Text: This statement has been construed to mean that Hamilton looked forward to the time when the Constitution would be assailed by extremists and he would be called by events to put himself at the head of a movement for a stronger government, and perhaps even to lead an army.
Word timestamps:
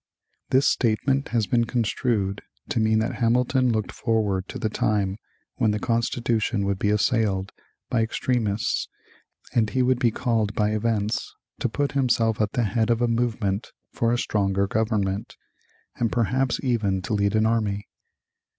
This 0.49 0.65
statement 0.67 1.27
has 1.29 1.45
been 1.45 1.65
construed 1.65 2.41
to 2.69 2.79
mean 2.79 2.97
that 2.97 3.17
Hamilton 3.17 3.71
looked 3.71 3.91
forward 3.91 4.47
to 4.47 4.57
the 4.57 4.67
time 4.67 5.17
when 5.57 5.69
the 5.69 5.77
Constitution 5.77 6.65
would 6.65 6.79
be 6.79 6.89
assailed 6.89 7.51
by 7.87 8.01
extremists 8.01 8.89
and 9.53 9.69
he 9.69 9.83
would 9.83 9.99
be 9.99 10.09
called 10.09 10.55
by 10.55 10.71
events 10.71 11.35
to 11.59 11.69
put 11.69 11.91
himself 11.91 12.41
at 12.41 12.53
the 12.53 12.63
head 12.63 12.89
of 12.89 12.99
a 13.03 13.07
movement 13.07 13.73
for 13.91 14.11
a 14.11 14.17
stronger 14.17 14.65
government, 14.65 15.37
and 15.97 16.11
perhaps 16.11 16.59
even 16.63 17.03
to 17.03 17.13
lead 17.13 17.35
an 17.35 17.45
army. 17.45 17.87